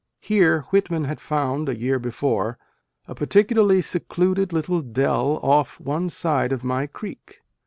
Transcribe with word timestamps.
Here 0.21 0.61
Whitman 0.71 1.03
had 1.03 1.19
found, 1.19 1.69
a 1.69 1.77
year 1.77 1.99
before," 1.99 2.57
a 3.07 3.13
particularly 3.13 3.83
secluded 3.83 4.51
little 4.51 4.81
dell 4.81 5.37
off 5.43 5.79
one 5.79 6.09
side 6.09 6.49
by 6.49 6.57
my 6.65 6.87
creek 6.87 7.43